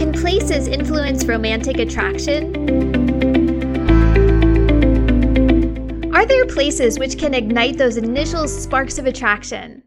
Can 0.00 0.14
places 0.14 0.66
influence 0.66 1.26
romantic 1.26 1.76
attraction? 1.76 2.56
Are 6.14 6.24
there 6.24 6.46
places 6.46 6.98
which 6.98 7.18
can 7.18 7.34
ignite 7.34 7.76
those 7.76 7.98
initial 7.98 8.48
sparks 8.48 8.96
of 8.96 9.04
attraction? 9.04 9.82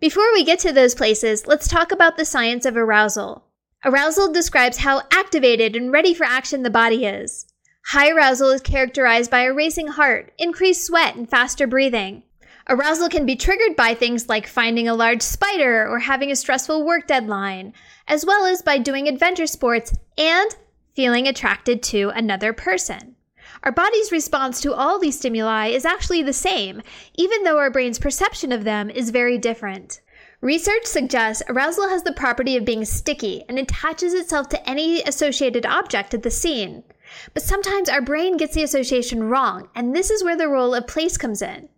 Before 0.00 0.32
we 0.32 0.42
get 0.42 0.58
to 0.60 0.72
those 0.72 0.94
places, 0.94 1.46
let's 1.46 1.68
talk 1.68 1.92
about 1.92 2.16
the 2.16 2.24
science 2.24 2.64
of 2.64 2.78
arousal. 2.78 3.44
Arousal 3.84 4.32
describes 4.32 4.78
how 4.78 5.02
activated 5.12 5.76
and 5.76 5.92
ready 5.92 6.14
for 6.14 6.24
action 6.24 6.62
the 6.62 6.70
body 6.70 7.04
is. 7.04 7.44
High 7.88 8.10
arousal 8.10 8.48
is 8.48 8.62
characterized 8.62 9.30
by 9.30 9.42
a 9.42 9.52
racing 9.52 9.88
heart, 9.88 10.32
increased 10.38 10.86
sweat, 10.86 11.14
and 11.14 11.28
faster 11.28 11.66
breathing. 11.66 12.22
Arousal 12.70 13.08
can 13.08 13.24
be 13.24 13.34
triggered 13.34 13.76
by 13.76 13.94
things 13.94 14.28
like 14.28 14.46
finding 14.46 14.88
a 14.88 14.94
large 14.94 15.22
spider 15.22 15.88
or 15.88 15.98
having 15.98 16.30
a 16.30 16.36
stressful 16.36 16.84
work 16.84 17.06
deadline, 17.06 17.72
as 18.06 18.26
well 18.26 18.44
as 18.44 18.60
by 18.60 18.76
doing 18.76 19.08
adventure 19.08 19.46
sports 19.46 19.94
and 20.18 20.54
feeling 20.94 21.26
attracted 21.26 21.82
to 21.82 22.10
another 22.10 22.52
person. 22.52 23.16
Our 23.62 23.72
body's 23.72 24.12
response 24.12 24.60
to 24.60 24.74
all 24.74 24.98
these 24.98 25.18
stimuli 25.18 25.68
is 25.68 25.86
actually 25.86 26.22
the 26.22 26.34
same, 26.34 26.82
even 27.14 27.42
though 27.42 27.56
our 27.56 27.70
brain's 27.70 27.98
perception 27.98 28.52
of 28.52 28.64
them 28.64 28.90
is 28.90 29.08
very 29.08 29.38
different. 29.38 30.02
Research 30.42 30.84
suggests 30.84 31.42
arousal 31.48 31.88
has 31.88 32.02
the 32.02 32.12
property 32.12 32.54
of 32.54 32.66
being 32.66 32.84
sticky 32.84 33.44
and 33.48 33.58
attaches 33.58 34.12
itself 34.12 34.50
to 34.50 34.68
any 34.68 35.02
associated 35.04 35.64
object 35.64 36.12
at 36.12 36.22
the 36.22 36.30
scene. 36.30 36.84
But 37.32 37.42
sometimes 37.42 37.88
our 37.88 38.02
brain 38.02 38.36
gets 38.36 38.54
the 38.54 38.62
association 38.62 39.24
wrong, 39.24 39.70
and 39.74 39.96
this 39.96 40.10
is 40.10 40.22
where 40.22 40.36
the 40.36 40.48
role 40.48 40.74
of 40.74 40.86
place 40.86 41.16
comes 41.16 41.40
in. 41.40 41.70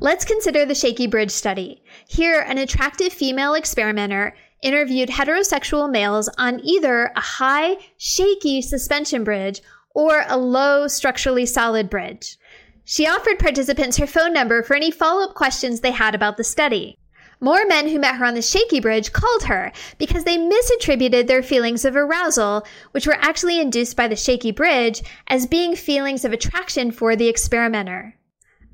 Let's 0.00 0.24
consider 0.24 0.64
the 0.64 0.76
shaky 0.76 1.08
bridge 1.08 1.32
study. 1.32 1.82
Here, 2.06 2.40
an 2.40 2.56
attractive 2.56 3.12
female 3.12 3.54
experimenter 3.54 4.32
interviewed 4.62 5.08
heterosexual 5.08 5.90
males 5.90 6.28
on 6.38 6.60
either 6.60 7.10
a 7.16 7.20
high, 7.20 7.78
shaky 7.96 8.62
suspension 8.62 9.24
bridge 9.24 9.60
or 9.96 10.24
a 10.28 10.36
low, 10.36 10.86
structurally 10.86 11.46
solid 11.46 11.90
bridge. 11.90 12.36
She 12.84 13.08
offered 13.08 13.40
participants 13.40 13.96
her 13.96 14.06
phone 14.06 14.32
number 14.32 14.62
for 14.62 14.76
any 14.76 14.92
follow 14.92 15.24
up 15.24 15.34
questions 15.34 15.80
they 15.80 15.90
had 15.90 16.14
about 16.14 16.36
the 16.36 16.44
study. 16.44 16.96
More 17.40 17.66
men 17.66 17.88
who 17.88 17.98
met 17.98 18.14
her 18.16 18.24
on 18.24 18.34
the 18.34 18.42
shaky 18.42 18.78
bridge 18.78 19.12
called 19.12 19.44
her 19.44 19.72
because 19.98 20.22
they 20.22 20.38
misattributed 20.38 21.26
their 21.26 21.42
feelings 21.42 21.84
of 21.84 21.96
arousal, 21.96 22.64
which 22.92 23.06
were 23.06 23.18
actually 23.18 23.60
induced 23.60 23.96
by 23.96 24.06
the 24.06 24.14
shaky 24.14 24.52
bridge, 24.52 25.02
as 25.26 25.46
being 25.46 25.74
feelings 25.74 26.24
of 26.24 26.32
attraction 26.32 26.92
for 26.92 27.16
the 27.16 27.28
experimenter. 27.28 28.14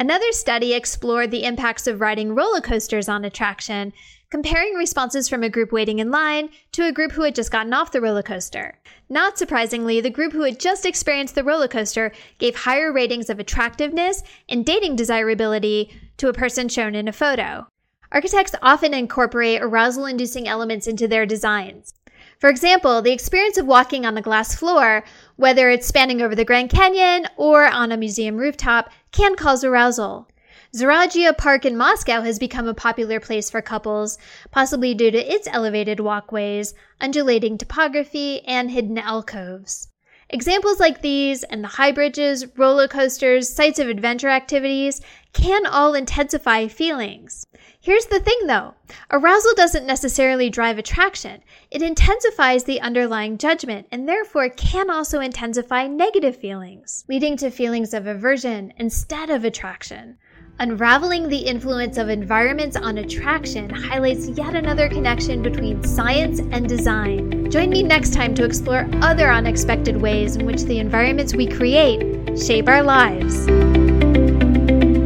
Another 0.00 0.32
study 0.32 0.72
explored 0.72 1.30
the 1.30 1.44
impacts 1.44 1.86
of 1.86 2.00
riding 2.00 2.34
roller 2.34 2.62
coasters 2.62 3.06
on 3.06 3.22
attraction, 3.22 3.92
comparing 4.30 4.72
responses 4.72 5.28
from 5.28 5.42
a 5.42 5.50
group 5.50 5.72
waiting 5.72 5.98
in 5.98 6.10
line 6.10 6.48
to 6.72 6.86
a 6.86 6.92
group 6.92 7.12
who 7.12 7.20
had 7.20 7.34
just 7.34 7.52
gotten 7.52 7.74
off 7.74 7.92
the 7.92 8.00
roller 8.00 8.22
coaster. 8.22 8.78
Not 9.10 9.36
surprisingly, 9.36 10.00
the 10.00 10.08
group 10.08 10.32
who 10.32 10.40
had 10.40 10.58
just 10.58 10.86
experienced 10.86 11.34
the 11.34 11.44
roller 11.44 11.68
coaster 11.68 12.12
gave 12.38 12.56
higher 12.56 12.90
ratings 12.90 13.28
of 13.28 13.38
attractiveness 13.38 14.22
and 14.48 14.64
dating 14.64 14.96
desirability 14.96 15.94
to 16.16 16.30
a 16.30 16.32
person 16.32 16.70
shown 16.70 16.94
in 16.94 17.06
a 17.06 17.12
photo. 17.12 17.66
Architects 18.10 18.54
often 18.62 18.94
incorporate 18.94 19.60
arousal 19.60 20.06
inducing 20.06 20.48
elements 20.48 20.86
into 20.86 21.08
their 21.08 21.26
designs. 21.26 21.92
For 22.40 22.48
example, 22.48 23.02
the 23.02 23.12
experience 23.12 23.58
of 23.58 23.66
walking 23.66 24.06
on 24.06 24.14
the 24.14 24.22
glass 24.22 24.54
floor, 24.54 25.04
whether 25.36 25.68
it's 25.68 25.86
spanning 25.86 26.22
over 26.22 26.34
the 26.34 26.44
Grand 26.44 26.70
Canyon 26.70 27.26
or 27.36 27.66
on 27.66 27.92
a 27.92 27.98
museum 27.98 28.38
rooftop, 28.38 28.88
can 29.12 29.36
cause 29.36 29.62
arousal. 29.62 30.26
Zaryadye 30.74 31.36
Park 31.36 31.66
in 31.66 31.76
Moscow 31.76 32.22
has 32.22 32.38
become 32.38 32.66
a 32.66 32.72
popular 32.72 33.20
place 33.20 33.50
for 33.50 33.60
couples, 33.60 34.16
possibly 34.50 34.94
due 34.94 35.10
to 35.10 35.18
its 35.18 35.48
elevated 35.48 36.00
walkways, 36.00 36.72
undulating 36.98 37.58
topography, 37.58 38.40
and 38.46 38.70
hidden 38.70 38.96
alcoves. 38.96 39.88
Examples 40.30 40.80
like 40.80 41.02
these 41.02 41.42
and 41.42 41.62
the 41.62 41.68
high 41.68 41.92
bridges, 41.92 42.46
roller 42.56 42.88
coasters, 42.88 43.54
sites 43.54 43.78
of 43.78 43.88
adventure 43.88 44.30
activities 44.30 45.02
can 45.34 45.66
all 45.66 45.92
intensify 45.92 46.68
feelings. 46.68 47.46
Here's 47.82 48.04
the 48.04 48.20
thing 48.20 48.46
though 48.46 48.74
arousal 49.10 49.54
doesn't 49.54 49.86
necessarily 49.86 50.50
drive 50.50 50.76
attraction, 50.76 51.40
it 51.70 51.80
intensifies 51.80 52.64
the 52.64 52.78
underlying 52.82 53.38
judgment 53.38 53.86
and 53.90 54.06
therefore 54.06 54.50
can 54.50 54.90
also 54.90 55.20
intensify 55.20 55.86
negative 55.86 56.36
feelings, 56.36 57.06
leading 57.08 57.38
to 57.38 57.50
feelings 57.50 57.94
of 57.94 58.06
aversion 58.06 58.74
instead 58.76 59.30
of 59.30 59.46
attraction. 59.46 60.18
Unraveling 60.58 61.30
the 61.30 61.38
influence 61.38 61.96
of 61.96 62.10
environments 62.10 62.76
on 62.76 62.98
attraction 62.98 63.70
highlights 63.70 64.28
yet 64.28 64.54
another 64.54 64.90
connection 64.90 65.40
between 65.40 65.82
science 65.82 66.40
and 66.40 66.68
design. 66.68 67.50
Join 67.50 67.70
me 67.70 67.82
next 67.82 68.12
time 68.12 68.34
to 68.34 68.44
explore 68.44 68.86
other 69.00 69.30
unexpected 69.30 69.98
ways 69.98 70.36
in 70.36 70.44
which 70.44 70.64
the 70.64 70.80
environments 70.80 71.34
we 71.34 71.46
create 71.46 72.38
shape 72.38 72.68
our 72.68 72.82
lives. 72.82 73.46